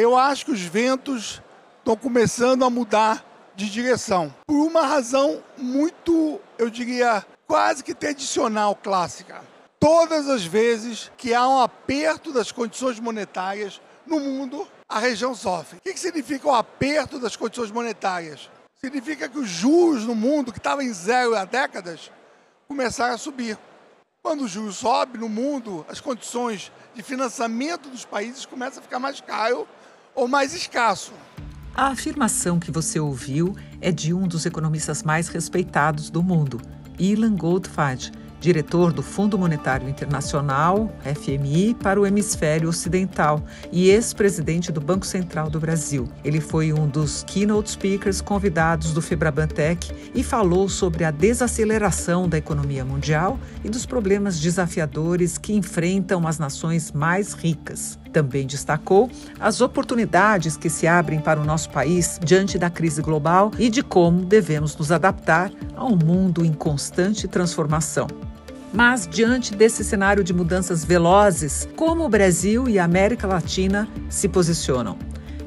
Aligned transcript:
eu 0.00 0.16
acho 0.16 0.46
que 0.46 0.52
os 0.52 0.62
ventos 0.62 1.42
estão 1.78 1.94
começando 1.94 2.64
a 2.64 2.70
mudar 2.70 3.24
de 3.54 3.68
direção. 3.68 4.34
Por 4.46 4.66
uma 4.66 4.82
razão 4.82 5.42
muito, 5.58 6.40
eu 6.56 6.70
diria, 6.70 7.24
quase 7.46 7.84
que 7.84 7.94
tradicional, 7.94 8.74
clássica. 8.74 9.42
Todas 9.78 10.28
as 10.28 10.44
vezes 10.44 11.12
que 11.16 11.34
há 11.34 11.46
um 11.46 11.60
aperto 11.60 12.32
das 12.32 12.50
condições 12.50 12.98
monetárias 12.98 13.80
no 14.06 14.18
mundo, 14.18 14.66
a 14.88 14.98
região 14.98 15.34
sofre. 15.34 15.78
O 15.78 15.80
que 15.82 15.98
significa 15.98 16.48
o 16.48 16.54
aperto 16.54 17.18
das 17.18 17.36
condições 17.36 17.70
monetárias? 17.70 18.50
Significa 18.76 19.28
que 19.28 19.38
os 19.38 19.48
juros 19.48 20.04
no 20.04 20.14
mundo, 20.14 20.52
que 20.52 20.58
estavam 20.58 20.82
em 20.82 20.92
zero 20.92 21.34
há 21.34 21.44
décadas, 21.44 22.10
começaram 22.66 23.14
a 23.14 23.18
subir. 23.18 23.58
Quando 24.22 24.44
o 24.44 24.48
juros 24.48 24.76
sobe 24.76 25.18
no 25.18 25.28
mundo, 25.28 25.84
as 25.88 26.00
condições 26.00 26.72
de 26.94 27.02
financiamento 27.02 27.88
dos 27.88 28.04
países 28.04 28.44
começam 28.44 28.80
a 28.80 28.82
ficar 28.82 28.98
mais 28.98 29.20
caro 29.20 29.66
ou 30.14 30.26
mais 30.26 30.54
escasso. 30.54 31.12
A 31.74 31.88
afirmação 31.88 32.58
que 32.58 32.70
você 32.70 32.98
ouviu 32.98 33.56
é 33.80 33.92
de 33.92 34.12
um 34.12 34.26
dos 34.26 34.44
economistas 34.44 35.02
mais 35.02 35.28
respeitados 35.28 36.10
do 36.10 36.22
mundo, 36.22 36.60
Ilan 36.98 37.36
Goldfeld, 37.36 38.12
diretor 38.40 38.92
do 38.92 39.02
Fundo 39.02 39.38
Monetário 39.38 39.88
Internacional, 39.88 40.90
FMI, 41.04 41.74
para 41.74 42.00
o 42.00 42.06
hemisfério 42.06 42.68
ocidental 42.68 43.44
e 43.70 43.90
ex-presidente 43.90 44.72
do 44.72 44.80
Banco 44.80 45.06
Central 45.06 45.50
do 45.50 45.60
Brasil. 45.60 46.08
Ele 46.24 46.40
foi 46.40 46.72
um 46.72 46.88
dos 46.88 47.22
keynote 47.24 47.70
speakers 47.70 48.20
convidados 48.20 48.92
do 48.92 49.02
Febrabantec 49.02 49.92
e 50.14 50.24
falou 50.24 50.68
sobre 50.68 51.04
a 51.04 51.10
desaceleração 51.10 52.28
da 52.28 52.38
economia 52.38 52.84
mundial 52.84 53.38
e 53.62 53.68
dos 53.68 53.84
problemas 53.84 54.40
desafiadores 54.40 55.36
que 55.36 55.52
enfrentam 55.52 56.26
as 56.26 56.38
nações 56.38 56.90
mais 56.92 57.34
ricas. 57.34 57.98
Também 58.12 58.46
destacou 58.46 59.10
as 59.38 59.60
oportunidades 59.60 60.56
que 60.56 60.68
se 60.68 60.86
abrem 60.86 61.20
para 61.20 61.40
o 61.40 61.44
nosso 61.44 61.70
país 61.70 62.18
diante 62.24 62.58
da 62.58 62.68
crise 62.68 63.02
global 63.02 63.52
e 63.58 63.68
de 63.68 63.82
como 63.82 64.24
devemos 64.24 64.76
nos 64.76 64.90
adaptar 64.90 65.52
a 65.76 65.84
um 65.84 65.96
mundo 65.96 66.44
em 66.44 66.52
constante 66.52 67.28
transformação. 67.28 68.08
Mas, 68.72 69.06
diante 69.06 69.54
desse 69.54 69.82
cenário 69.82 70.22
de 70.22 70.32
mudanças 70.32 70.84
velozes, 70.84 71.68
como 71.74 72.04
o 72.04 72.08
Brasil 72.08 72.68
e 72.68 72.78
a 72.78 72.84
América 72.84 73.26
Latina 73.26 73.88
se 74.08 74.28
posicionam? 74.28 74.96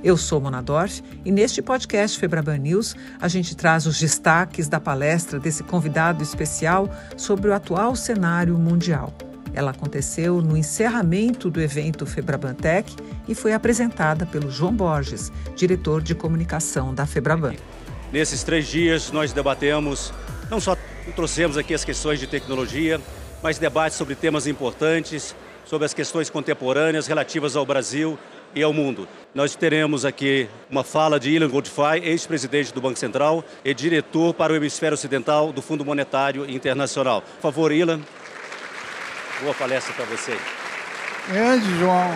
Eu 0.04 0.18
sou 0.18 0.42
Mona 0.42 0.62
Dorf 0.62 1.02
e 1.24 1.32
neste 1.32 1.62
podcast 1.62 2.20
Febraban 2.20 2.58
News 2.58 2.94
a 3.22 3.30
gente 3.30 3.56
traz 3.56 3.86
os 3.86 3.98
destaques 3.98 4.68
da 4.68 4.78
palestra 4.78 5.40
desse 5.40 5.64
convidado 5.64 6.22
especial 6.22 6.94
sobre 7.16 7.50
o 7.50 7.54
atual 7.54 7.96
cenário 7.96 8.58
mundial. 8.58 9.14
Ela 9.54 9.72
aconteceu 9.72 10.42
no 10.42 10.58
encerramento 10.58 11.50
do 11.50 11.62
evento 11.62 12.06
Febrabantec 12.06 12.94
e 13.26 13.34
foi 13.34 13.54
apresentada 13.54 14.26
pelo 14.26 14.52
João 14.52 14.76
Borges, 14.76 15.32
diretor 15.56 16.02
de 16.02 16.14
comunicação 16.14 16.94
da 16.94 17.06
Febraban. 17.06 17.54
Nesses 18.12 18.44
três 18.44 18.68
dias 18.68 19.10
nós 19.14 19.32
debatemos 19.32 20.12
não 20.52 20.60
só 20.60 20.76
trouxemos 21.12 21.58
aqui 21.58 21.74
as 21.74 21.84
questões 21.84 22.20
de 22.20 22.28
tecnologia, 22.28 23.00
mas 23.42 23.58
debates 23.58 23.98
sobre 23.98 24.16
temas 24.16 24.48
importantes, 24.48 25.36
sobre 25.66 25.86
as 25.86 25.94
questões 25.94 26.30
contemporâneas 26.30 27.08
relativas 27.08 27.56
ao 27.56 27.66
Brasil 27.66 28.18
e 28.56 28.62
ao 28.62 28.72
mundo. 28.72 29.08
Nós 29.34 29.56
teremos 29.56 30.06
aqui 30.06 30.48
uma 30.70 30.84
fala 30.84 31.20
de 31.20 31.32
Ilan 31.32 31.50
Goldfein, 31.50 32.04
ex-presidente 32.04 32.74
do 32.74 32.82
Banco 32.82 33.00
Central 33.00 33.44
e 33.66 33.74
diretor 33.74 34.34
para 34.34 34.54
o 34.54 34.56
hemisfério 34.56 34.94
ocidental 34.94 35.52
do 35.52 35.62
Fundo 35.62 35.84
Monetário 35.84 36.50
Internacional. 36.50 37.22
Por 37.22 37.42
favor, 37.42 37.72
Ilan. 37.72 38.02
Boa 39.42 39.54
palestra 39.54 39.94
para 39.94 40.06
você. 40.06 40.38
Grande, 41.28 41.66
João. 41.80 42.12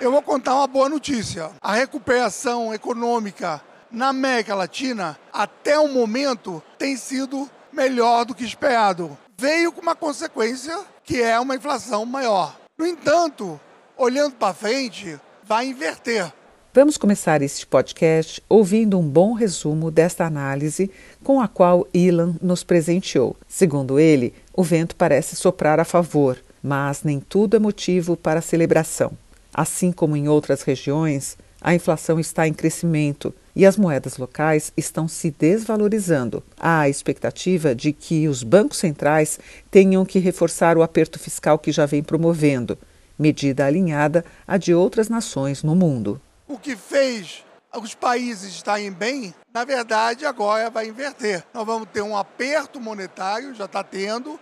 Eu 0.00 0.10
vou 0.10 0.22
contar 0.22 0.54
uma 0.54 0.66
boa 0.66 0.88
notícia. 0.88 1.50
A 1.60 1.74
recuperação 1.74 2.74
econômica 2.74 3.60
na 3.90 4.08
América 4.08 4.54
Latina, 4.54 5.18
até 5.32 5.78
o 5.78 5.86
momento, 5.86 6.62
tem 6.78 6.96
sido 6.96 7.48
melhor 7.72 8.24
do 8.24 8.34
que 8.34 8.44
esperado. 8.44 9.16
Veio 9.38 9.72
com 9.72 9.80
uma 9.80 9.94
consequência 9.94 10.78
que 11.04 11.20
é 11.20 11.38
uma 11.40 11.56
inflação 11.56 12.04
maior. 12.04 12.56
No 12.78 12.86
entanto, 12.86 13.60
olhando 13.96 14.34
para 14.34 14.54
frente, 14.54 15.18
vai 15.42 15.66
inverter. 15.66 16.32
Vamos 16.74 16.96
começar 16.96 17.42
este 17.42 17.66
podcast 17.66 18.42
ouvindo 18.48 18.98
um 18.98 19.06
bom 19.06 19.34
resumo 19.34 19.90
desta 19.90 20.24
análise 20.24 20.90
com 21.22 21.40
a 21.40 21.46
qual 21.46 21.86
Ilan 21.92 22.36
nos 22.40 22.64
presenteou. 22.64 23.36
Segundo 23.46 23.98
ele, 23.98 24.32
o 24.54 24.62
vento 24.62 24.96
parece 24.96 25.36
soprar 25.36 25.78
a 25.78 25.84
favor, 25.84 26.38
mas 26.62 27.02
nem 27.02 27.20
tudo 27.20 27.56
é 27.56 27.58
motivo 27.58 28.16
para 28.16 28.40
celebração. 28.40 29.12
Assim 29.52 29.92
como 29.92 30.16
em 30.16 30.28
outras 30.28 30.62
regiões, 30.62 31.36
a 31.60 31.74
inflação 31.74 32.18
está 32.18 32.48
em 32.48 32.54
crescimento 32.54 33.34
e 33.54 33.66
as 33.66 33.76
moedas 33.76 34.16
locais 34.16 34.72
estão 34.76 35.06
se 35.06 35.30
desvalorizando. 35.30 36.42
Há 36.58 36.80
a 36.80 36.88
expectativa 36.88 37.74
de 37.74 37.92
que 37.92 38.28
os 38.28 38.42
bancos 38.42 38.78
centrais 38.78 39.38
tenham 39.70 40.04
que 40.04 40.18
reforçar 40.18 40.76
o 40.76 40.82
aperto 40.82 41.18
fiscal 41.18 41.58
que 41.58 41.72
já 41.72 41.86
vem 41.86 42.02
promovendo, 42.02 42.78
medida 43.18 43.66
alinhada 43.66 44.24
à 44.46 44.56
de 44.56 44.74
outras 44.74 45.08
nações 45.08 45.62
no 45.62 45.74
mundo. 45.74 46.20
O 46.48 46.58
que 46.58 46.76
fez 46.76 47.44
os 47.80 47.94
países 47.94 48.54
estarem 48.54 48.90
bem, 48.90 49.34
na 49.52 49.64
verdade, 49.64 50.26
agora 50.26 50.68
vai 50.68 50.88
inverter. 50.88 51.42
Nós 51.54 51.64
vamos 51.64 51.88
ter 51.90 52.02
um 52.02 52.16
aperto 52.16 52.80
monetário, 52.80 53.54
já 53.54 53.64
está 53.64 53.82
tendo, 53.82 54.38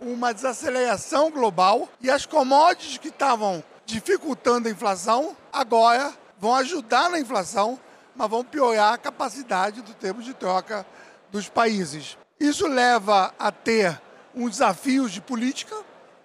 uma 0.00 0.32
desaceleração 0.32 1.30
global 1.30 1.88
e 2.00 2.10
as 2.10 2.24
commodities 2.24 2.96
que 2.96 3.08
estavam 3.08 3.62
dificultando 3.84 4.68
a 4.68 4.70
inflação, 4.70 5.36
agora 5.52 6.14
vão 6.38 6.54
ajudar 6.54 7.10
na 7.10 7.20
inflação 7.20 7.78
mas 8.20 8.28
vão 8.28 8.44
piorar 8.44 8.92
a 8.92 8.98
capacidade 8.98 9.80
do 9.80 9.94
tempo 9.94 10.20
de 10.20 10.34
troca 10.34 10.84
dos 11.32 11.48
países. 11.48 12.18
Isso 12.38 12.66
leva 12.66 13.32
a 13.38 13.50
ter 13.50 13.98
uns 14.34 14.50
desafios 14.50 15.10
de 15.10 15.22
política 15.22 15.74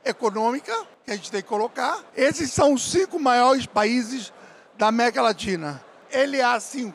econômica 0.03 0.75
que 1.05 1.11
a 1.11 1.15
gente 1.15 1.31
tem 1.31 1.41
que 1.41 1.47
colocar. 1.47 2.03
Esses 2.13 2.51
são 2.51 2.73
os 2.73 2.91
cinco 2.91 3.17
maiores 3.17 3.65
países 3.65 4.33
da 4.77 4.87
América 4.87 5.21
Latina. 5.21 5.81
LA5. 6.11 6.91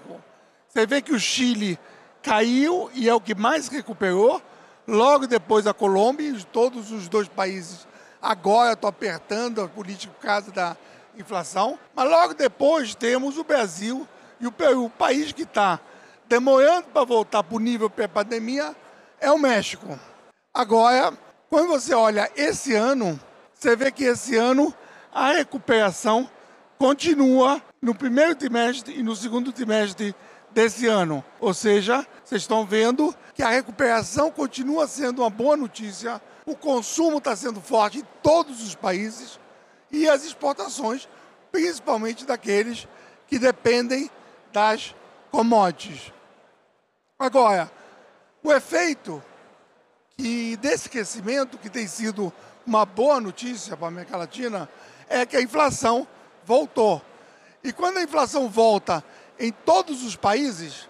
Você 0.69 0.87
vê 0.87 1.00
que 1.00 1.15
o 1.15 1.19
Chile 1.19 1.78
caiu 2.22 2.91
e 2.93 3.09
é 3.09 3.15
o 3.15 3.22
que 3.22 3.34
mais 3.34 3.69
recuperou. 3.69 4.43
Logo 4.87 5.27
depois 5.27 5.67
a 5.67 5.72
Colômbia, 5.72 6.31
todos 6.53 6.93
os 6.93 7.09
dois 7.09 7.27
países 7.27 7.88
agora 8.21 8.75
estão 8.75 8.91
apertando 8.91 9.62
a 9.62 9.69
política 9.69 10.12
por 10.12 10.27
causa 10.27 10.50
da 10.50 10.77
inflação. 11.17 11.78
Mas 11.94 12.06
logo 12.06 12.34
depois 12.34 12.94
temos 12.94 13.38
o 13.38 13.44
Brasil 13.44 14.06
e 14.40 14.46
o 14.46 14.84
o 14.84 14.90
país 14.90 15.32
que 15.32 15.42
está 15.42 15.80
demorando 16.28 16.88
para 16.88 17.04
voltar 17.04 17.42
para 17.42 17.56
o 17.56 17.60
nível 17.60 17.90
pré-pandemia, 17.90 18.74
é 19.20 19.30
o 19.30 19.38
México. 19.38 19.98
Agora, 20.54 21.12
quando 21.48 21.68
você 21.68 21.92
olha 21.92 22.30
esse 22.36 22.74
ano, 22.74 23.20
você 23.52 23.74
vê 23.74 23.90
que 23.90 24.04
esse 24.04 24.36
ano 24.36 24.72
a 25.12 25.32
recuperação 25.32 26.30
continua 26.78 27.60
no 27.82 27.94
primeiro 27.94 28.34
trimestre 28.34 28.98
e 28.98 29.02
no 29.02 29.14
segundo 29.16 29.52
trimestre 29.52 30.14
desse 30.52 30.86
ano. 30.86 31.24
Ou 31.40 31.52
seja, 31.52 32.06
vocês 32.24 32.42
estão 32.42 32.64
vendo 32.64 33.14
que 33.34 33.42
a 33.42 33.50
recuperação 33.50 34.30
continua 34.30 34.86
sendo 34.86 35.22
uma 35.22 35.30
boa 35.30 35.56
notícia, 35.56 36.22
o 36.46 36.56
consumo 36.56 37.18
está 37.18 37.34
sendo 37.34 37.60
forte 37.60 37.98
em 37.98 38.04
todos 38.22 38.62
os 38.62 38.74
países 38.74 39.38
e 39.90 40.08
as 40.08 40.24
exportações, 40.24 41.08
principalmente 41.50 42.24
daqueles 42.24 42.86
que 43.26 43.38
dependem 43.38 44.10
das 44.53 44.94
commodities. 45.31 46.12
Agora, 47.19 47.71
o 48.43 48.53
efeito 48.53 49.22
que 50.16 50.56
desse 50.56 50.88
crescimento, 50.88 51.59
que 51.59 51.71
tem 51.71 51.87
sido 51.87 52.33
uma 52.66 52.84
boa 52.84 53.21
notícia 53.21 53.77
para 53.77 53.87
a 53.87 53.88
América 53.88 54.16
Latina, 54.16 54.69
é 55.09 55.25
que 55.27 55.37
a 55.37 55.43
inflação 55.43 56.06
voltou. 56.44 57.03
E 57.62 57.72
quando 57.72 57.99
a 57.99 58.03
inflação 58.03 58.49
volta 58.49 59.05
em 59.38 59.50
todos 59.50 60.02
os 60.05 60.17
países, 60.17 60.88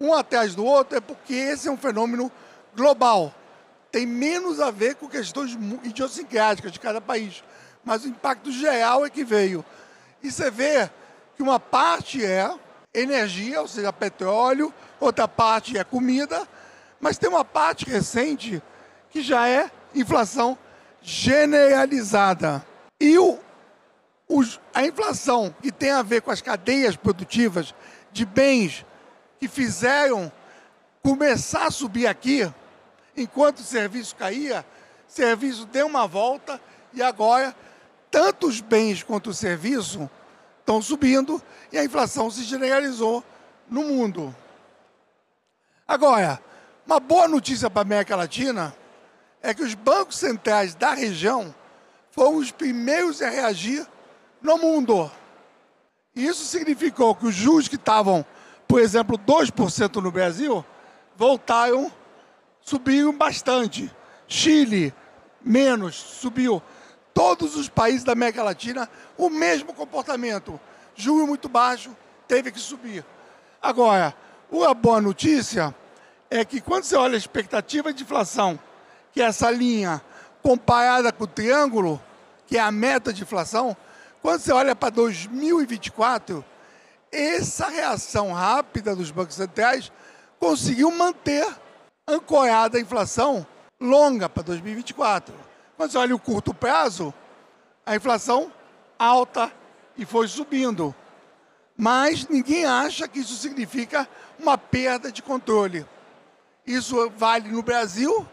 um 0.00 0.14
atrás 0.14 0.54
do 0.54 0.64
outro, 0.64 0.96
é 0.96 1.00
porque 1.00 1.34
esse 1.34 1.68
é 1.68 1.70
um 1.70 1.76
fenômeno 1.76 2.30
global. 2.74 3.34
Tem 3.90 4.06
menos 4.06 4.60
a 4.60 4.70
ver 4.70 4.94
com 4.96 5.08
questões 5.08 5.52
idiosincráticas 5.82 6.72
de 6.72 6.80
cada 6.80 7.00
país. 7.00 7.42
Mas 7.84 8.04
o 8.04 8.08
impacto 8.08 8.52
geral 8.52 9.04
é 9.04 9.10
que 9.10 9.24
veio. 9.24 9.64
E 10.22 10.30
você 10.30 10.50
vê 10.50 10.90
que 11.38 11.42
uma 11.44 11.60
parte 11.60 12.24
é 12.24 12.52
energia, 12.92 13.60
ou 13.60 13.68
seja, 13.68 13.92
petróleo, 13.92 14.74
outra 14.98 15.28
parte 15.28 15.78
é 15.78 15.84
comida, 15.84 16.48
mas 16.98 17.16
tem 17.16 17.30
uma 17.30 17.44
parte 17.44 17.88
recente 17.88 18.60
que 19.08 19.22
já 19.22 19.48
é 19.48 19.70
inflação 19.94 20.58
generalizada. 21.00 22.66
E 23.00 23.16
o, 23.20 23.38
a 24.74 24.84
inflação 24.84 25.54
que 25.62 25.70
tem 25.70 25.92
a 25.92 26.02
ver 26.02 26.22
com 26.22 26.32
as 26.32 26.42
cadeias 26.42 26.96
produtivas 26.96 27.72
de 28.10 28.26
bens 28.26 28.84
que 29.38 29.46
fizeram 29.46 30.32
começar 31.04 31.68
a 31.68 31.70
subir 31.70 32.08
aqui, 32.08 32.52
enquanto 33.16 33.60
o 33.60 33.62
serviço 33.62 34.16
caía, 34.16 34.66
serviço 35.06 35.66
deu 35.66 35.86
uma 35.86 36.08
volta 36.08 36.60
e 36.92 37.00
agora 37.00 37.54
tanto 38.10 38.48
os 38.48 38.60
bens 38.60 39.04
quanto 39.04 39.30
o 39.30 39.34
serviço 39.34 40.10
estão 40.68 40.82
subindo 40.82 41.42
e 41.72 41.78
a 41.78 41.84
inflação 41.84 42.30
se 42.30 42.44
generalizou 42.44 43.24
no 43.70 43.84
mundo. 43.84 44.36
Agora, 45.86 46.38
uma 46.86 47.00
boa 47.00 47.26
notícia 47.26 47.70
para 47.70 47.80
a 47.80 47.82
América 47.82 48.14
Latina 48.14 48.76
é 49.40 49.54
que 49.54 49.62
os 49.62 49.72
bancos 49.72 50.18
centrais 50.18 50.74
da 50.74 50.92
região 50.92 51.54
foram 52.10 52.36
os 52.36 52.50
primeiros 52.50 53.22
a 53.22 53.30
reagir 53.30 53.86
no 54.42 54.58
mundo. 54.58 55.10
Isso 56.14 56.44
significou 56.44 57.14
que 57.14 57.26
os 57.26 57.34
juros 57.34 57.66
que 57.66 57.76
estavam, 57.76 58.24
por 58.66 58.82
exemplo, 58.82 59.18
2% 59.18 60.02
no 60.02 60.12
Brasil, 60.12 60.62
voltaram, 61.16 61.90
subiram 62.60 63.16
bastante. 63.16 63.90
Chile, 64.26 64.92
menos, 65.42 65.94
subiu. 65.94 66.62
Todos 67.18 67.56
os 67.56 67.68
países 67.68 68.04
da 68.04 68.12
América 68.12 68.44
Latina, 68.44 68.88
o 69.16 69.28
mesmo 69.28 69.74
comportamento. 69.74 70.60
Juro 70.94 71.26
muito 71.26 71.48
baixo, 71.48 71.90
teve 72.28 72.52
que 72.52 72.60
subir. 72.60 73.04
Agora, 73.60 74.14
uma 74.48 74.72
boa 74.72 75.00
notícia 75.00 75.74
é 76.30 76.44
que 76.44 76.60
quando 76.60 76.84
você 76.84 76.94
olha 76.94 77.16
a 77.16 77.18
expectativa 77.18 77.92
de 77.92 78.04
inflação, 78.04 78.56
que 79.10 79.20
é 79.20 79.24
essa 79.24 79.50
linha 79.50 80.00
comparada 80.40 81.12
com 81.12 81.24
o 81.24 81.26
triângulo, 81.26 82.00
que 82.46 82.56
é 82.56 82.60
a 82.60 82.70
meta 82.70 83.12
de 83.12 83.24
inflação, 83.24 83.76
quando 84.22 84.40
você 84.40 84.52
olha 84.52 84.76
para 84.76 84.90
2024, 84.90 86.44
essa 87.10 87.66
reação 87.66 88.32
rápida 88.32 88.94
dos 88.94 89.10
bancos 89.10 89.34
centrais 89.34 89.90
conseguiu 90.38 90.92
manter 90.92 91.52
ancorada 92.06 92.78
a 92.78 92.80
inflação 92.80 93.44
longa 93.80 94.28
para 94.28 94.44
2024. 94.44 95.47
Você 95.78 95.96
olha 95.96 96.14
o 96.14 96.18
curto 96.18 96.52
prazo, 96.52 97.14
a 97.86 97.94
inflação 97.94 98.52
alta 98.98 99.52
e 99.96 100.04
foi 100.04 100.26
subindo. 100.26 100.92
Mas 101.76 102.26
ninguém 102.26 102.64
acha 102.64 103.06
que 103.06 103.20
isso 103.20 103.36
significa 103.36 104.08
uma 104.40 104.58
perda 104.58 105.12
de 105.12 105.22
controle. 105.22 105.86
Isso 106.66 107.08
vale 107.16 107.48
no 107.48 107.62
Brasil, 107.62 108.26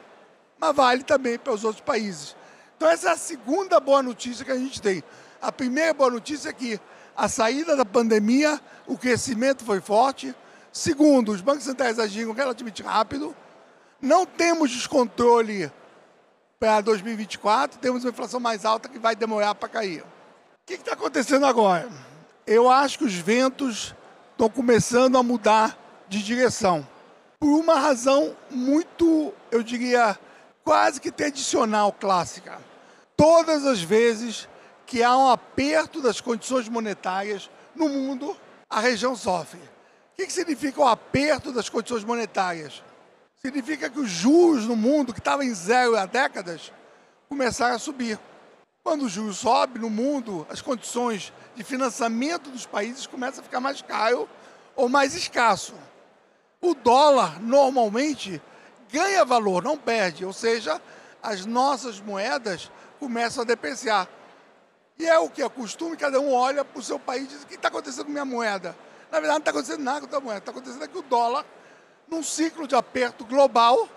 mas 0.58 0.76
vale 0.76 1.04
também 1.04 1.38
para 1.38 1.54
os 1.54 1.64
outros 1.64 1.84
países. 1.86 2.36
Então 2.76 2.90
essa 2.90 3.10
é 3.10 3.12
a 3.12 3.18
segunda 3.18 3.80
boa 3.80 4.02
notícia 4.02 4.44
que 4.44 4.52
a 4.52 4.58
gente 4.58 4.82
tem. 4.82 5.04
A 5.40 5.52
primeira 5.52 5.94
boa 5.94 6.10
notícia 6.10 6.50
é 6.50 6.54
que 6.54 6.80
a 7.16 7.30
saída 7.30 7.76
da 7.76 7.86
pandemia, 7.86 8.60
o 8.88 8.98
crescimento 8.98 9.64
foi 9.64 9.80
forte. 9.80 10.34
Segundo, 10.72 11.32
os 11.32 11.42
bancos 11.42 11.66
centrais 11.66 12.00
agiram 12.00 12.34
relativamente 12.34 12.82
rápido. 12.82 13.36
Não 14.02 14.26
temos 14.26 14.72
descontrole 14.72 15.72
para 16.66 16.82
2024, 16.82 17.78
temos 17.78 18.04
uma 18.04 18.10
inflação 18.10 18.40
mais 18.40 18.66
alta 18.66 18.90
que 18.90 18.98
vai 18.98 19.16
demorar 19.16 19.54
para 19.54 19.70
cair. 19.70 20.02
O 20.02 20.06
que 20.66 20.74
está 20.74 20.94
acontecendo 20.94 21.46
agora? 21.46 21.88
Eu 22.48 22.72
acho 22.72 22.98
que 22.98 23.06
os 23.06 23.14
ventos 23.14 23.94
estão 24.32 24.50
começando 24.50 25.16
a 25.16 25.22
mudar 25.22 25.78
de 26.10 26.24
direção. 26.24 26.86
Por 27.40 27.50
uma 27.60 27.76
razão 27.76 28.36
muito, 28.50 29.32
eu 29.52 29.62
diria, 29.62 30.18
quase 30.64 31.00
que 31.00 31.12
tradicional, 31.12 31.94
clássica. 31.94 32.58
Todas 33.16 33.64
as 33.64 33.84
vezes 33.84 34.50
que 34.88 35.04
há 35.04 35.16
um 35.16 35.30
aperto 35.30 36.02
das 36.02 36.20
condições 36.20 36.68
monetárias 36.68 37.48
no 37.76 37.88
mundo, 37.88 38.36
a 38.68 38.80
região 38.80 39.16
sofre. 39.16 39.60
O 39.60 40.16
que, 40.16 40.32
significa 40.32 40.82
o 40.82 40.88
aperto 40.88 41.52
das 41.52 41.70
condições 41.70 42.04
monetárias? 42.04 42.82
Significa 43.46 43.92
que 43.92 44.00
os 44.00 44.10
juros 44.10 44.66
no 44.66 44.76
mundo, 44.76 45.14
que 45.14 45.20
estavam 45.20 45.46
em 45.46 45.54
zero 45.54 45.96
há 45.96 46.08
décadas, 46.08 46.74
começaram 47.30 47.76
a 47.76 47.78
subir. 47.80 48.20
Quando 48.84 49.04
o 49.06 49.08
juros 49.10 49.38
sobe 49.38 49.78
no 49.78 49.88
mundo, 49.88 50.48
as 50.50 50.64
condições 50.64 51.32
de 51.56 51.64
financiamento 51.64 52.50
dos 52.50 52.66
países 52.66 53.06
começam 53.06 53.42
a 53.42 53.44
ficar 53.44 53.60
mais 53.60 53.84
caro 53.84 54.28
ou 54.76 54.90
mais 54.90 55.14
escasso. 55.14 55.76
O 56.60 56.74
dólar, 56.74 57.40
normalmente, 57.40 58.42
ganha 58.92 59.24
valor, 59.24 59.64
não 59.64 59.78
perde, 59.78 60.26
ou 60.26 60.34
seja, 60.34 60.82
as 61.22 61.46
nossas 61.46 62.00
moedas 62.00 62.72
começam 63.00 63.44
a 63.44 63.46
depreciar. 63.46 64.10
E 64.98 65.06
é 65.06 65.20
o 65.20 65.30
que 65.30 65.44
é 65.44 65.50
costume, 65.50 65.96
cada 65.96 66.20
um 66.20 66.34
olha 66.34 66.66
para 66.66 66.80
o 66.80 66.84
seu 66.84 66.98
país 66.98 67.26
e 67.26 67.28
diz: 67.28 67.44
o 67.44 67.46
que 67.46 67.54
está 67.54 67.68
acontecendo 67.68 68.06
com 68.06 68.12
minha 68.12 68.26
moeda? 68.26 68.76
Na 69.12 69.20
verdade, 69.20 69.34
não 69.34 69.38
está 69.38 69.52
acontecendo 69.52 69.84
nada 69.84 70.08
com 70.08 70.16
a 70.16 70.20
moeda, 70.20 70.40
está 70.40 70.50
acontecendo 70.50 70.84
é 70.84 70.88
que 70.88 70.98
o 70.98 71.04
dólar, 71.04 71.46
num 72.08 72.24
ciclo 72.24 72.68
de 72.68 72.76
aperto 72.76 73.26
global, 73.26 73.90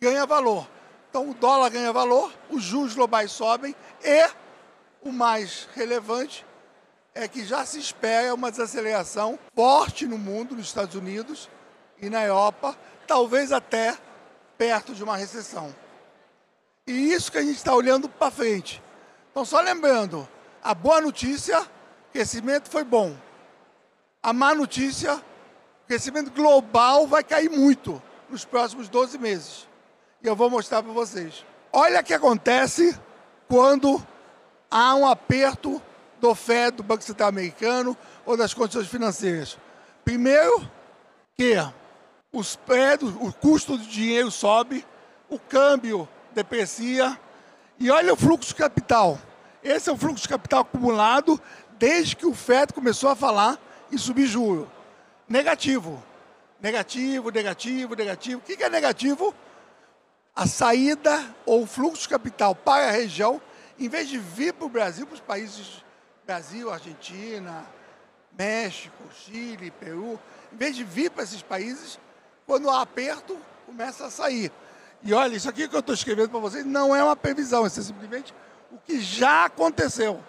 ganha 0.00 0.26
valor. 0.26 0.68
Então, 1.10 1.30
o 1.30 1.34
dólar 1.34 1.70
ganha 1.70 1.92
valor, 1.92 2.32
os 2.50 2.62
juros 2.62 2.94
globais 2.94 3.32
sobem 3.32 3.74
e, 4.02 4.30
o 5.02 5.10
mais 5.10 5.68
relevante, 5.74 6.44
é 7.14 7.26
que 7.26 7.44
já 7.44 7.64
se 7.64 7.78
espera 7.78 8.34
uma 8.34 8.50
desaceleração 8.50 9.38
forte 9.54 10.06
no 10.06 10.18
mundo, 10.18 10.54
nos 10.54 10.66
Estados 10.66 10.94
Unidos 10.94 11.48
e 12.00 12.08
na 12.08 12.24
Europa, 12.24 12.76
talvez 13.06 13.50
até 13.50 13.96
perto 14.56 14.94
de 14.94 15.02
uma 15.02 15.16
recessão. 15.16 15.74
E 16.86 17.12
isso 17.12 17.32
que 17.32 17.38
a 17.38 17.42
gente 17.42 17.56
está 17.56 17.74
olhando 17.74 18.08
para 18.08 18.30
frente. 18.30 18.82
Então, 19.30 19.44
só 19.44 19.60
lembrando, 19.60 20.28
a 20.62 20.74
boa 20.74 21.00
notícia, 21.00 21.66
crescimento 22.12 22.70
foi 22.70 22.84
bom. 22.84 23.16
A 24.22 24.32
má 24.32 24.54
notícia, 24.54 25.22
o 25.88 25.96
crescimento 25.96 26.30
global 26.30 27.06
vai 27.06 27.24
cair 27.24 27.48
muito 27.48 28.02
nos 28.28 28.44
próximos 28.44 28.90
12 28.90 29.16
meses. 29.16 29.66
E 30.22 30.26
eu 30.26 30.36
vou 30.36 30.50
mostrar 30.50 30.82
para 30.82 30.92
vocês. 30.92 31.46
Olha 31.72 32.00
o 32.00 32.04
que 32.04 32.12
acontece 32.12 32.94
quando 33.48 34.06
há 34.70 34.94
um 34.94 35.06
aperto 35.06 35.80
do 36.20 36.34
FED, 36.34 36.76
do 36.76 36.82
Banco 36.82 37.02
Central 37.02 37.30
Americano, 37.30 37.96
ou 38.26 38.36
das 38.36 38.52
condições 38.52 38.86
financeiras. 38.86 39.56
Primeiro, 40.04 40.70
que 41.34 41.54
os 42.34 42.54
prédios, 42.54 43.14
o 43.18 43.32
custo 43.32 43.78
do 43.78 43.84
dinheiro 43.84 44.30
sobe, 44.30 44.84
o 45.26 45.38
câmbio 45.38 46.06
deprecia, 46.34 47.18
e 47.78 47.90
olha 47.90 48.12
o 48.12 48.16
fluxo 48.16 48.48
de 48.48 48.56
capital. 48.56 49.18
Esse 49.64 49.88
é 49.88 49.92
o 49.92 49.96
fluxo 49.96 50.24
de 50.24 50.28
capital 50.28 50.60
acumulado 50.60 51.40
desde 51.78 52.14
que 52.14 52.26
o 52.26 52.34
FED 52.34 52.74
começou 52.74 53.08
a 53.08 53.16
falar 53.16 53.58
em 53.90 53.96
subir 53.96 54.26
juro. 54.26 54.70
Negativo. 55.28 56.02
Negativo, 56.60 57.30
negativo, 57.30 57.94
negativo. 57.94 58.38
O 58.40 58.42
que 58.42 58.62
é 58.62 58.68
negativo? 58.68 59.34
A 60.34 60.46
saída 60.46 61.34
ou 61.44 61.62
o 61.62 61.66
fluxo 61.66 62.02
de 62.02 62.08
capital 62.08 62.54
para 62.54 62.88
a 62.88 62.92
região, 62.92 63.40
em 63.78 63.88
vez 63.88 64.08
de 64.08 64.18
vir 64.18 64.52
para 64.52 64.66
o 64.66 64.68
Brasil, 64.68 65.06
para 65.06 65.14
os 65.14 65.20
países 65.20 65.84
Brasil, 66.26 66.70
Argentina, 66.70 67.64
México, 68.36 69.02
Chile, 69.24 69.70
Peru, 69.70 70.18
em 70.52 70.56
vez 70.56 70.76
de 70.76 70.84
vir 70.84 71.10
para 71.10 71.24
esses 71.24 71.42
países, 71.42 71.98
quando 72.46 72.70
há 72.70 72.82
aperto, 72.82 73.36
começa 73.66 74.06
a 74.06 74.10
sair. 74.10 74.52
E 75.02 75.12
olha, 75.12 75.36
isso 75.36 75.48
aqui 75.48 75.68
que 75.68 75.74
eu 75.74 75.80
estou 75.80 75.94
escrevendo 75.94 76.30
para 76.30 76.38
vocês 76.38 76.64
não 76.64 76.94
é 76.94 77.02
uma 77.02 77.16
previsão, 77.16 77.64
é 77.64 77.68
simplesmente 77.68 78.34
o 78.70 78.78
que 78.78 79.00
já 79.00 79.44
aconteceu. 79.46 80.20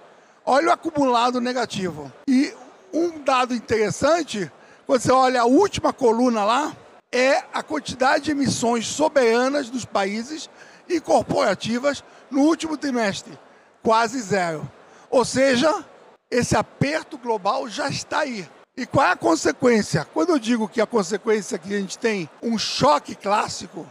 Olha 0.46 0.70
o 0.70 0.72
acumulado 0.72 1.42
negativo. 1.42 2.12
E 2.28 2.54
um 2.94 3.22
dado 3.22 3.54
interessante, 3.54 4.52
quando 4.90 5.04
você 5.04 5.12
olha 5.12 5.42
a 5.42 5.46
última 5.46 5.94
coluna 5.94 6.44
lá, 6.44 6.76
é 7.12 7.44
a 7.54 7.62
quantidade 7.62 8.24
de 8.24 8.32
emissões 8.32 8.88
soberanas 8.88 9.70
dos 9.70 9.86
países 9.86 10.50
e 10.88 11.00
corporativas 11.00 12.04
no 12.32 12.42
último 12.42 12.76
trimestre, 12.76 13.38
quase 13.84 14.20
zero. 14.20 14.68
Ou 15.08 15.24
seja, 15.24 15.86
esse 16.32 16.56
aperto 16.56 17.20
global 17.20 17.70
já 17.70 17.88
está 17.88 18.22
aí. 18.22 18.50
E 18.76 18.88
qual 18.88 19.06
é 19.06 19.12
a 19.12 19.16
consequência? 19.16 20.08
Quando 20.12 20.30
eu 20.32 20.40
digo 20.40 20.68
que 20.68 20.82
a 20.82 20.88
consequência 20.88 21.58
é 21.58 21.60
que 21.60 21.72
a 21.72 21.80
gente 21.80 22.00
tem 22.00 22.28
um 22.42 22.58
choque 22.58 23.14
clássico, 23.14 23.86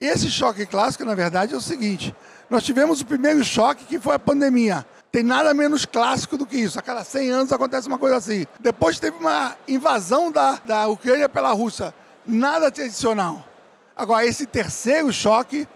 esse 0.00 0.28
choque 0.28 0.66
clássico, 0.66 1.04
na 1.04 1.14
verdade, 1.14 1.54
é 1.54 1.56
o 1.56 1.60
seguinte: 1.60 2.12
nós 2.50 2.64
tivemos 2.64 3.00
o 3.00 3.06
primeiro 3.06 3.44
choque 3.44 3.84
que 3.84 4.00
foi 4.00 4.16
a 4.16 4.18
pandemia. 4.18 4.84
Tem 5.12 5.22
nada 5.22 5.52
menos 5.52 5.84
clássico 5.84 6.38
do 6.38 6.46
que 6.46 6.56
isso. 6.56 6.78
A 6.78 6.82
cada 6.82 7.04
100 7.04 7.30
anos 7.30 7.52
acontece 7.52 7.86
uma 7.86 7.98
coisa 7.98 8.16
assim. 8.16 8.46
Depois 8.58 8.98
teve 8.98 9.18
uma 9.18 9.54
invasão 9.68 10.32
da, 10.32 10.58
da 10.64 10.88
Ucrânia 10.88 11.28
pela 11.28 11.52
Rússia. 11.52 11.94
Nada 12.26 12.70
tradicional. 12.70 13.46
Agora, 13.94 14.24
esse 14.24 14.46
terceiro 14.46 15.12
choque, 15.12 15.68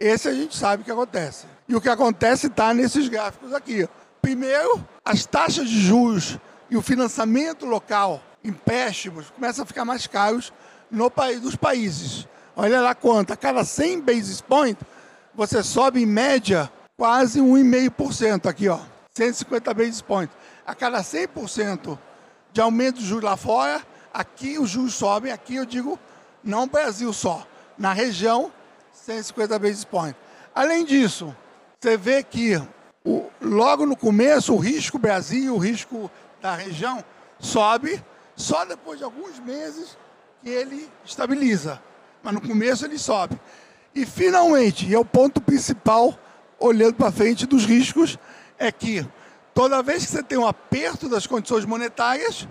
esse 0.00 0.28
a 0.28 0.34
gente 0.34 0.56
sabe 0.56 0.82
que 0.82 0.90
acontece. 0.90 1.46
E 1.68 1.76
o 1.76 1.80
que 1.80 1.88
acontece 1.88 2.48
está 2.48 2.74
nesses 2.74 3.08
gráficos 3.08 3.54
aqui. 3.54 3.88
Primeiro, 4.20 4.84
as 5.04 5.24
taxas 5.24 5.68
de 5.68 5.80
juros 5.80 6.36
e 6.68 6.76
o 6.76 6.82
financiamento 6.82 7.64
local, 7.64 8.20
empréstimos, 8.42 9.30
começam 9.30 9.62
a 9.62 9.66
ficar 9.66 9.84
mais 9.84 10.08
caros 10.08 10.52
no 10.90 11.08
país, 11.08 11.40
dos 11.40 11.54
países. 11.54 12.26
Olha 12.56 12.80
lá 12.80 12.96
quanto. 12.96 13.32
A 13.32 13.36
cada 13.36 13.64
100 13.64 14.00
basis 14.00 14.40
points, 14.40 14.84
você 15.36 15.62
sobe 15.62 16.02
em 16.02 16.06
média 16.06 16.68
quase 17.02 17.40
1,5% 17.40 18.48
aqui, 18.48 18.68
ó. 18.68 18.78
150 19.16 19.74
basis 19.74 20.00
points. 20.00 20.32
A 20.64 20.72
cada 20.72 21.02
100% 21.02 21.98
de 22.52 22.60
aumento 22.60 23.00
de 23.00 23.06
juros 23.06 23.24
lá 23.24 23.36
fora, 23.36 23.84
aqui 24.14 24.56
os 24.56 24.70
juros 24.70 24.94
sobem, 24.94 25.32
aqui 25.32 25.56
eu 25.56 25.66
digo 25.66 25.98
não 26.44 26.68
Brasil 26.68 27.12
só, 27.12 27.44
na 27.76 27.92
região 27.92 28.52
150 28.92 29.58
basis 29.58 29.84
points. 29.84 30.14
Além 30.54 30.84
disso, 30.84 31.34
você 31.80 31.96
vê 31.96 32.22
que 32.22 32.62
o, 33.04 33.28
logo 33.40 33.84
no 33.84 33.96
começo 33.96 34.54
o 34.54 34.58
risco 34.58 34.96
Brasil, 34.96 35.56
o 35.56 35.58
risco 35.58 36.08
da 36.40 36.54
região, 36.54 37.04
sobe 37.40 38.00
só 38.36 38.64
depois 38.64 38.98
de 38.98 39.04
alguns 39.04 39.40
meses 39.40 39.98
que 40.40 40.48
ele 40.48 40.88
estabiliza. 41.04 41.82
Mas 42.22 42.32
no 42.32 42.40
começo 42.40 42.84
ele 42.84 42.96
sobe. 42.96 43.40
E 43.92 44.06
finalmente, 44.06 44.86
e 44.86 44.94
é 44.94 44.98
o 45.00 45.04
ponto 45.04 45.40
principal, 45.40 46.16
olhando 46.62 46.94
para 46.94 47.10
frente 47.10 47.46
dos 47.46 47.64
riscos, 47.64 48.18
é 48.58 48.70
que 48.70 49.06
toda 49.52 49.82
vez 49.82 50.06
que 50.06 50.12
você 50.12 50.22
tem 50.22 50.38
um 50.38 50.46
aperto 50.46 51.08
das 51.08 51.26
condições 51.26 51.64
monetárias 51.64 52.46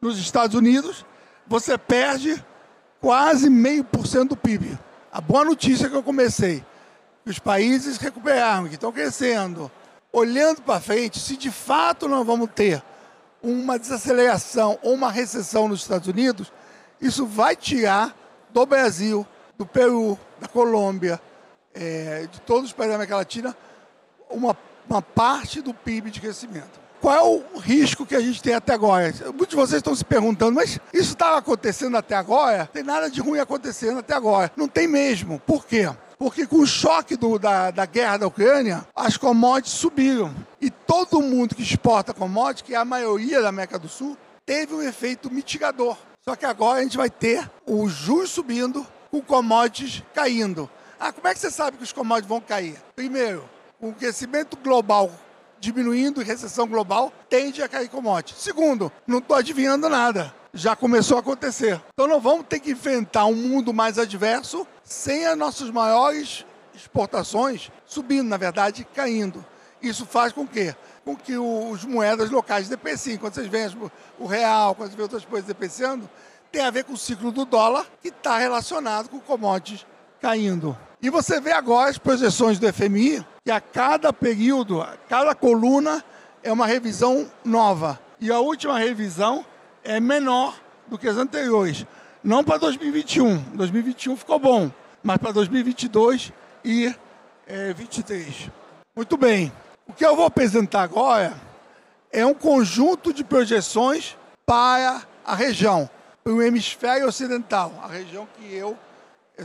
nos 0.00 0.18
Estados 0.18 0.56
Unidos, 0.56 1.06
você 1.46 1.78
perde 1.78 2.44
quase 3.00 3.48
meio 3.48 3.84
por 3.84 4.06
cento 4.06 4.30
do 4.30 4.36
PIB. 4.36 4.78
A 5.12 5.20
boa 5.20 5.44
notícia 5.44 5.88
que 5.88 5.96
eu 5.96 6.02
comecei, 6.02 6.64
que 7.24 7.30
os 7.30 7.38
países 7.38 7.96
recuperaram, 7.96 8.68
que 8.68 8.74
estão 8.74 8.92
crescendo. 8.92 9.70
Olhando 10.12 10.62
para 10.62 10.80
frente, 10.80 11.20
se 11.20 11.36
de 11.36 11.50
fato 11.50 12.08
nós 12.08 12.26
vamos 12.26 12.50
ter 12.54 12.82
uma 13.42 13.78
desaceleração 13.78 14.78
ou 14.82 14.94
uma 14.94 15.10
recessão 15.10 15.68
nos 15.68 15.82
Estados 15.82 16.08
Unidos, 16.08 16.52
isso 17.00 17.24
vai 17.24 17.54
tirar 17.54 18.14
do 18.50 18.66
Brasil, 18.66 19.26
do 19.56 19.64
Peru, 19.64 20.18
da 20.40 20.48
Colômbia, 20.48 21.20
é, 21.74 22.26
de 22.30 22.40
todos 22.42 22.70
os 22.70 22.72
países 22.72 22.90
da 22.90 22.96
América 22.96 23.16
Latina, 23.16 23.56
uma, 24.28 24.56
uma 24.88 25.02
parte 25.02 25.60
do 25.60 25.74
PIB 25.74 26.10
de 26.10 26.20
crescimento. 26.20 26.80
Qual 27.00 27.14
é 27.14 27.22
o 27.22 27.58
risco 27.58 28.04
que 28.04 28.14
a 28.14 28.20
gente 28.20 28.42
tem 28.42 28.52
até 28.52 28.74
agora? 28.74 29.12
Muitos 29.26 29.48
de 29.48 29.56
vocês 29.56 29.78
estão 29.78 29.94
se 29.94 30.04
perguntando, 30.04 30.52
mas 30.52 30.78
isso 30.92 31.12
estava 31.12 31.38
acontecendo 31.38 31.96
até 31.96 32.14
agora? 32.14 32.68
Tem 32.70 32.82
nada 32.82 33.10
de 33.10 33.20
ruim 33.22 33.38
acontecendo 33.38 34.00
até 34.00 34.12
agora. 34.12 34.52
Não 34.54 34.68
tem 34.68 34.86
mesmo. 34.86 35.40
Por 35.40 35.64
quê? 35.64 35.90
Porque 36.18 36.46
com 36.46 36.56
o 36.56 36.66
choque 36.66 37.16
do, 37.16 37.38
da, 37.38 37.70
da 37.70 37.86
guerra 37.86 38.18
da 38.18 38.26
Ucrânia, 38.26 38.86
as 38.94 39.16
commodities 39.16 39.72
subiram. 39.72 40.34
E 40.60 40.70
todo 40.70 41.22
mundo 41.22 41.54
que 41.54 41.62
exporta 41.62 42.12
commodities, 42.12 42.66
que 42.66 42.74
é 42.74 42.76
a 42.76 42.84
maioria 42.84 43.40
da 43.40 43.48
América 43.48 43.78
do 43.78 43.88
Sul, 43.88 44.18
teve 44.44 44.74
um 44.74 44.82
efeito 44.82 45.32
mitigador. 45.32 45.96
Só 46.22 46.36
que 46.36 46.44
agora 46.44 46.80
a 46.80 46.82
gente 46.82 46.98
vai 46.98 47.08
ter 47.08 47.50
o 47.66 47.88
juros 47.88 48.30
subindo, 48.30 48.86
com 49.10 49.22
commodities 49.22 50.02
caindo. 50.14 50.68
Ah, 51.00 51.12
como 51.12 51.26
é 51.26 51.34
que 51.34 51.40
você 51.40 51.50
sabe 51.50 51.78
que 51.78 51.82
os 51.82 51.92
commodities 51.92 52.28
vão 52.28 52.40
cair? 52.40 52.80
Primeiro, 52.94 53.48
o 53.80 53.92
crescimento 53.92 54.56
global 54.56 55.10
diminuindo 55.60 56.22
recessão 56.22 56.66
global, 56.66 57.12
tende 57.28 57.62
a 57.62 57.68
cair 57.68 57.88
commodities. 57.88 58.42
Segundo, 58.42 58.90
não 59.06 59.18
estou 59.18 59.36
adivinhando 59.36 59.88
nada. 59.88 60.34
Já 60.52 60.74
começou 60.74 61.18
a 61.18 61.20
acontecer. 61.20 61.80
Então 61.92 62.08
não 62.08 62.18
vamos 62.18 62.46
ter 62.48 62.58
que 62.58 62.72
enfrentar 62.72 63.26
um 63.26 63.36
mundo 63.36 63.72
mais 63.72 63.98
adverso 63.98 64.66
sem 64.82 65.26
as 65.26 65.36
nossas 65.36 65.70
maiores 65.70 66.44
exportações 66.74 67.70
subindo, 67.86 68.28
na 68.28 68.36
verdade, 68.36 68.86
caindo. 68.94 69.44
Isso 69.80 70.04
faz 70.04 70.32
com 70.32 70.46
que, 70.46 70.74
com 71.04 71.14
que 71.14 71.36
os 71.36 71.84
moedas 71.84 72.30
locais 72.30 72.68
depreciem. 72.68 73.18
Quando 73.18 73.34
vocês 73.34 73.46
veem 73.46 73.70
o 74.18 74.26
real, 74.26 74.74
quando 74.74 74.88
vocês 74.88 74.96
veem 74.96 75.04
outras 75.04 75.24
coisas 75.24 75.46
depreciando, 75.46 76.08
tem 76.50 76.62
a 76.62 76.70
ver 76.70 76.84
com 76.84 76.94
o 76.94 76.98
ciclo 76.98 77.30
do 77.30 77.44
dólar, 77.44 77.86
que 78.02 78.08
está 78.08 78.38
relacionado 78.38 79.08
com 79.08 79.20
commodities 79.20 79.86
caindo. 80.20 80.76
E 81.02 81.08
você 81.08 81.40
vê 81.40 81.52
agora 81.52 81.88
as 81.88 81.96
projeções 81.96 82.58
do 82.58 82.70
FMI, 82.70 83.24
que 83.42 83.50
a 83.50 83.60
cada 83.60 84.12
período, 84.12 84.82
a 84.82 84.98
cada 85.08 85.34
coluna 85.34 86.04
é 86.42 86.52
uma 86.52 86.66
revisão 86.66 87.30
nova. 87.42 87.98
E 88.20 88.30
a 88.30 88.38
última 88.38 88.78
revisão 88.78 89.44
é 89.82 89.98
menor 89.98 90.60
do 90.86 90.98
que 90.98 91.08
as 91.08 91.16
anteriores. 91.16 91.86
Não 92.22 92.44
para 92.44 92.58
2021. 92.58 93.38
2021 93.54 94.16
ficou 94.16 94.38
bom, 94.38 94.70
mas 95.02 95.16
para 95.16 95.32
2022 95.32 96.32
e 96.62 96.94
é, 97.46 97.72
23. 97.72 98.50
Muito 98.94 99.16
bem. 99.16 99.50
O 99.86 99.94
que 99.94 100.04
eu 100.04 100.14
vou 100.14 100.26
apresentar 100.26 100.82
agora 100.82 101.34
é 102.12 102.26
um 102.26 102.34
conjunto 102.34 103.10
de 103.12 103.24
projeções 103.24 104.18
para 104.44 105.02
a 105.24 105.34
região, 105.34 105.88
para 106.22 106.32
o 106.32 106.42
hemisfério 106.42 107.06
ocidental, 107.08 107.72
a 107.82 107.86
região 107.86 108.28
que 108.36 108.54
eu 108.54 108.76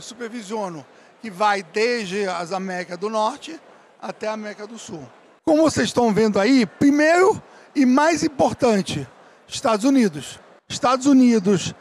supervisiono 0.00 0.84
que 1.20 1.30
vai 1.30 1.62
desde 1.62 2.28
as 2.28 2.52
Américas 2.52 2.98
do 2.98 3.08
Norte 3.08 3.60
até 4.00 4.28
a 4.28 4.32
América 4.32 4.66
do 4.66 4.78
Sul. 4.78 5.06
Como 5.44 5.62
vocês 5.62 5.88
estão 5.88 6.12
vendo 6.12 6.38
aí, 6.38 6.66
primeiro 6.66 7.40
e 7.74 7.86
mais 7.86 8.22
importante, 8.24 9.06
Estados 9.46 9.84
Unidos. 9.84 10.40
Estados 10.68 11.06
Unidos 11.06 11.74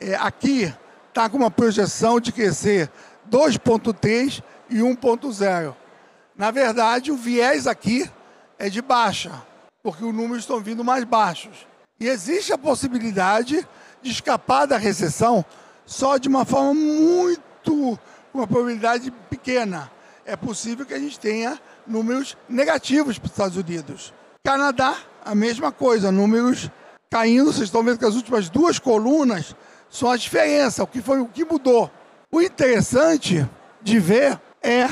é, 0.00 0.14
aqui 0.14 0.72
está 1.08 1.28
com 1.28 1.36
uma 1.36 1.50
projeção 1.50 2.18
de 2.18 2.32
crescer 2.32 2.90
2,3 3.30 4.42
e 4.70 4.78
1,0. 4.78 5.74
Na 6.36 6.50
verdade, 6.50 7.12
o 7.12 7.16
viés 7.16 7.66
aqui 7.66 8.10
é 8.58 8.70
de 8.70 8.80
baixa, 8.80 9.30
porque 9.82 10.04
os 10.04 10.14
números 10.14 10.44
estão 10.44 10.60
vindo 10.60 10.82
mais 10.82 11.04
baixos. 11.04 11.66
E 11.98 12.08
existe 12.08 12.52
a 12.52 12.58
possibilidade 12.58 13.66
de 14.00 14.10
escapar 14.10 14.66
da 14.66 14.78
recessão 14.78 15.44
só 15.84 16.16
de 16.16 16.28
uma 16.28 16.44
forma 16.44 16.72
muito 16.72 17.98
uma 18.32 18.46
probabilidade 18.46 19.10
pequena. 19.28 19.90
É 20.24 20.36
possível 20.36 20.86
que 20.86 20.94
a 20.94 20.98
gente 20.98 21.18
tenha 21.18 21.58
números 21.86 22.36
negativos 22.48 23.18
para 23.18 23.26
os 23.26 23.32
Estados 23.32 23.56
Unidos. 23.56 24.14
Canadá, 24.44 24.96
a 25.24 25.34
mesma 25.34 25.72
coisa, 25.72 26.12
números 26.12 26.70
caindo. 27.10 27.52
Vocês 27.52 27.64
estão 27.64 27.82
vendo 27.82 27.98
que 27.98 28.04
as 28.04 28.14
últimas 28.14 28.48
duas 28.48 28.78
colunas 28.78 29.54
são 29.90 30.10
a 30.10 30.16
diferença, 30.16 30.84
o 30.84 30.86
que 30.86 31.02
foi 31.02 31.20
o 31.20 31.26
que 31.26 31.44
mudou. 31.44 31.90
O 32.30 32.40
interessante 32.40 33.48
de 33.82 33.98
ver 33.98 34.40
é 34.62 34.88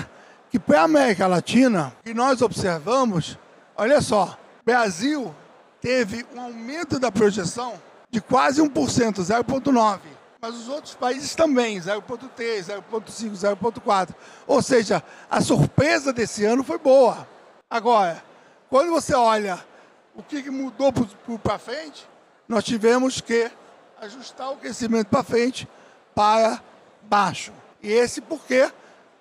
que 0.50 0.59
para 0.59 0.80
a 0.80 0.85
América 0.85 1.26
Latina, 1.26 1.92
que 2.04 2.12
nós 2.12 2.42
observamos, 2.42 3.38
olha 3.76 4.00
só, 4.00 4.37
Brasil 4.64 5.35
teve 5.80 6.26
um 6.35 6.40
aumento 6.40 6.99
da 6.99 7.12
projeção 7.12 7.75
de 8.11 8.21
quase 8.21 8.61
1%, 8.61 8.71
0,9% 8.71 10.18
mas 10.40 10.54
os 10.54 10.68
outros 10.68 10.95
países 10.95 11.35
também, 11.35 11.78
0,3, 11.80 12.64
0,5, 12.64 13.33
0,4. 13.33 14.14
Ou 14.47 14.62
seja, 14.62 15.02
a 15.28 15.40
surpresa 15.40 16.12
desse 16.12 16.45
ano 16.45 16.62
foi 16.62 16.78
boa. 16.78 17.26
Agora, 17.68 18.23
quando 18.71 18.90
você 18.90 19.14
olha 19.14 19.64
o 20.14 20.23
que 20.23 20.49
mudou 20.50 20.92
para 21.42 21.59
frente, 21.59 22.09
nós 22.47 22.64
tivemos 22.64 23.21
que 23.21 23.50
ajustar 24.00 24.52
o 24.52 24.57
crescimento 24.57 25.09
para 25.09 25.25
frente 25.25 25.68
para 26.14 26.62
baixo. 27.02 27.52
E 27.83 27.90
esse 27.90 28.21
porque 28.21 28.71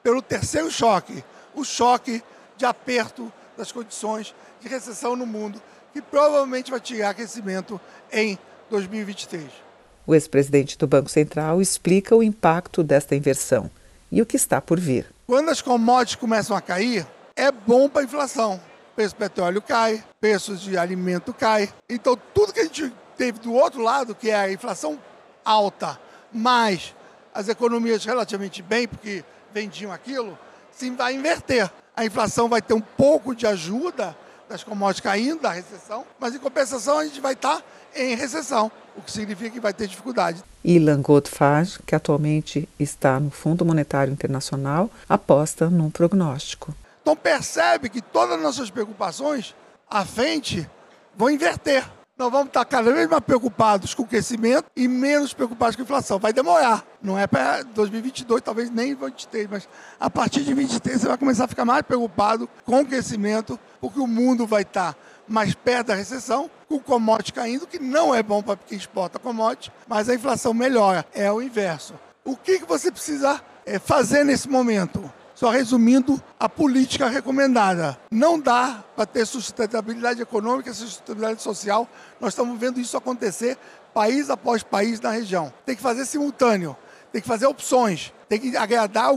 pelo 0.04 0.22
terceiro 0.22 0.72
choque, 0.72 1.24
o 1.54 1.66
choque 1.66 2.24
de 2.56 2.66
aperto 2.66 3.32
das 3.58 3.72
condições 3.72 4.34
de 4.62 4.68
recessão 4.68 5.16
no 5.16 5.26
mundo, 5.26 5.62
que 5.92 6.02
provavelmente 6.02 6.72
vai 6.72 6.80
tirar 6.80 7.14
crescimento 7.14 7.82
em 8.12 8.38
2023. 8.70 9.67
O 10.08 10.16
ex-presidente 10.16 10.78
do 10.78 10.88
Banco 10.88 11.10
Central 11.10 11.62
explica 11.62 12.16
o 12.16 12.24
impacto 12.24 12.82
desta 12.82 13.14
inversão 13.14 13.70
e 14.10 14.22
o 14.22 14.26
que 14.26 14.38
está 14.38 14.62
por 14.62 14.80
vir. 14.80 15.06
Quando 15.28 15.50
as 15.50 15.62
commodities 15.62 16.16
começam 16.16 16.56
a 16.56 16.62
cair, 16.62 17.06
é 17.36 17.52
bom 17.52 17.90
para 17.90 18.04
a 18.04 18.06
inflação. 18.06 18.56
O 18.94 18.96
preço 18.96 19.14
do 19.16 19.18
petróleo 19.18 19.62
cai, 19.62 20.02
preços 20.22 20.62
de 20.62 20.78
alimento 20.78 21.34
cai. 21.34 21.68
Então, 21.90 22.18
tudo 22.34 22.54
que 22.54 22.62
a 22.62 22.64
gente 22.64 22.94
teve 23.18 23.40
do 23.40 23.54
outro 23.54 23.82
lado, 23.82 24.16
que 24.16 24.30
é 24.30 24.36
a 24.36 24.50
inflação 24.50 24.98
alta, 25.44 26.00
mais 26.32 26.96
as 27.34 27.50
economias 27.50 28.06
relativamente 28.06 28.62
bem, 28.62 28.88
porque 28.88 29.26
vendiam 29.54 29.92
aquilo, 29.92 30.40
sim 30.72 30.96
vai 30.96 31.16
inverter. 31.16 31.70
A 31.94 32.06
inflação 32.06 32.48
vai 32.48 32.62
ter 32.62 32.74
um 32.74 32.80
pouco 32.80 33.36
de 33.36 33.46
ajuda 33.46 34.16
das 34.48 34.64
commodities 34.64 35.02
caindo, 35.02 35.42
da 35.42 35.52
recessão, 35.52 36.06
mas 36.18 36.34
em 36.34 36.40
compensação 36.40 36.98
a 36.98 37.04
gente 37.04 37.20
vai 37.20 37.34
estar 37.34 37.62
em 37.94 38.16
recessão 38.16 38.72
o 38.98 39.02
que 39.02 39.12
significa 39.12 39.52
que 39.52 39.60
vai 39.60 39.74
ter 39.74 39.88
dificuldade. 39.88 40.44
Ilan 40.64 41.02
Goldfarb, 41.02 41.80
que 41.86 41.96
atualmente 41.96 42.68
está 42.80 43.20
no 43.20 43.30
Fundo 43.30 43.64
Monetário 43.64 44.12
Internacional, 44.12 44.90
aposta 45.08 45.70
num 45.70 45.90
prognóstico. 45.90 46.76
Então 47.02 47.16
percebe 47.16 47.88
que 47.88 48.02
todas 48.02 48.36
as 48.36 48.42
nossas 48.42 48.70
preocupações 48.70 49.56
à 49.90 50.04
frente 50.04 50.70
vão 51.16 51.30
inverter. 51.30 51.86
Nós 52.18 52.32
vamos 52.32 52.48
estar 52.48 52.66
cada 52.66 52.92
vez 52.92 53.08
mais 53.08 53.24
preocupados 53.24 53.94
com 53.94 54.02
o 54.02 54.08
crescimento 54.08 54.66
e 54.76 54.88
menos 54.88 55.34
preocupados 55.34 55.76
com 55.76 55.84
a 55.84 55.86
inflação. 55.86 56.18
Vai 56.18 56.34
demorar. 56.34 56.84
Não 57.00 57.18
é 57.18 57.28
para 57.28 57.62
2022, 57.62 58.42
talvez 58.42 58.72
nem 58.72 58.96
2023, 58.96 59.48
mas 59.48 59.70
a 60.00 60.10
partir 60.10 60.40
de 60.40 60.46
2023 60.46 61.00
você 61.02 61.08
vai 61.08 61.18
começar 61.18 61.46
a 61.46 61.48
ficar 61.48 61.64
mais 61.64 61.84
preocupado 61.84 62.50
com 62.66 62.82
o 62.82 62.86
crescimento, 62.86 63.60
porque 63.80 64.00
o 64.00 64.08
mundo 64.08 64.48
vai 64.48 64.64
estar 64.64 64.98
mais 65.28 65.54
perto 65.54 65.88
da 65.88 65.96
recessão, 65.96 66.50
com 66.68 66.76
o 66.76 66.80
commodity 66.80 67.34
caindo, 67.34 67.68
que 67.68 67.80
não 67.80 68.14
é 68.14 68.22
bom 68.22 68.42
para 68.42 68.58
quem 68.58 68.78
exporta 68.78 69.20
commodity, 69.20 69.72
mas 69.88 70.10
a 70.10 70.16
inflação 70.16 70.54
melhora. 70.54 71.06
É 71.14 71.32
o 71.32 71.42
inverso. 71.42 71.94
O 72.24 72.36
que, 72.36 72.60
que 72.60 72.66
você 72.66 72.92
precisa 72.92 73.42
é, 73.66 73.80
fazer 73.80 74.24
nesse 74.24 74.50
momento? 74.50 75.12
Só 75.34 75.52
resumindo, 75.52 76.20
a 76.40 76.50
política 76.50 77.08
recomendada. 77.08 77.96
Não 78.10 78.40
dá 78.40 78.84
para 78.96 79.06
ter 79.06 79.24
sustentabilidade 79.26 80.20
econômica 80.20 80.74
sustentabilidade 80.74 81.44
social. 81.44 81.88
Nós 82.20 82.34
estamos 82.34 82.60
vendo 82.60 82.80
isso 82.80 82.98
acontecer 82.98 83.56
país 83.94 84.32
após 84.32 84.64
país 84.64 85.00
na 85.00 85.12
região. 85.12 85.54
Tem 85.66 85.76
que 85.76 85.82
fazer 85.82 86.06
simultâneo, 86.06 86.76
tem 87.12 87.22
que 87.22 87.28
fazer 87.28 87.48
opções, 87.48 88.14
tem 88.28 88.40
que 88.40 88.56
agradar 88.56 89.12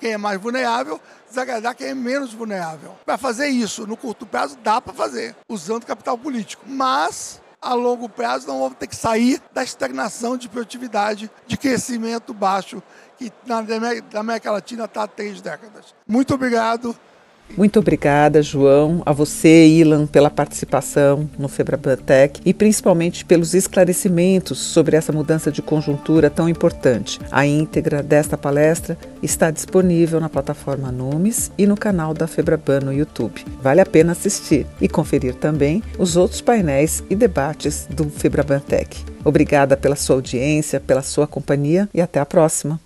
quem 0.00 0.12
é 0.12 0.16
mais 0.16 0.40
vulnerável 0.40 1.00
desagradar 1.34 1.74
quem 1.74 1.88
é 1.88 1.94
menos 1.94 2.32
vulnerável. 2.32 2.96
Para 3.04 3.18
fazer 3.18 3.48
isso 3.48 3.86
no 3.86 3.96
curto 3.96 4.24
prazo, 4.24 4.56
dá 4.62 4.80
para 4.80 4.92
fazer, 4.92 5.34
usando 5.48 5.84
capital 5.84 6.16
político. 6.16 6.62
Mas 6.66 7.40
a 7.60 7.74
longo 7.74 8.08
prazo 8.08 8.46
não 8.46 8.60
vamos 8.60 8.78
ter 8.78 8.86
que 8.86 8.94
sair 8.94 9.42
da 9.52 9.64
estagnação 9.64 10.36
de 10.36 10.48
produtividade, 10.48 11.30
de 11.46 11.56
crescimento 11.56 12.32
baixo, 12.32 12.82
que 13.18 13.32
na 13.46 13.64
América 14.20 14.52
Latina 14.52 14.84
está 14.84 15.02
há 15.02 15.08
três 15.08 15.40
décadas. 15.40 15.94
Muito 16.06 16.34
obrigado. 16.34 16.96
Muito 17.56 17.78
obrigada, 17.78 18.42
João, 18.42 19.00
a 19.06 19.12
você, 19.12 19.66
Ilan, 19.68 20.06
pela 20.06 20.28
participação 20.28 21.30
no 21.38 21.46
Febrabantec 21.46 22.40
e 22.44 22.52
principalmente 22.52 23.24
pelos 23.24 23.54
esclarecimentos 23.54 24.58
sobre 24.58 24.96
essa 24.96 25.12
mudança 25.12 25.52
de 25.52 25.62
conjuntura 25.62 26.28
tão 26.28 26.48
importante. 26.48 27.20
A 27.30 27.46
íntegra 27.46 28.02
desta 28.02 28.36
palestra 28.36 28.98
está 29.22 29.52
disponível 29.52 30.18
na 30.18 30.28
plataforma 30.28 30.90
Numes 30.90 31.52
e 31.56 31.64
no 31.64 31.76
canal 31.76 32.12
da 32.12 32.26
Febraban 32.26 32.80
no 32.80 32.92
YouTube. 32.92 33.44
Vale 33.62 33.80
a 33.80 33.86
pena 33.86 34.12
assistir 34.12 34.66
e 34.80 34.88
conferir 34.88 35.36
também 35.36 35.80
os 35.96 36.16
outros 36.16 36.40
painéis 36.40 37.04
e 37.08 37.14
debates 37.14 37.86
do 37.88 38.10
Febrabantec. 38.10 39.04
Obrigada 39.24 39.76
pela 39.76 39.96
sua 39.96 40.16
audiência, 40.16 40.80
pela 40.80 41.02
sua 41.02 41.26
companhia 41.26 41.88
e 41.94 42.00
até 42.00 42.18
a 42.18 42.26
próxima. 42.26 42.80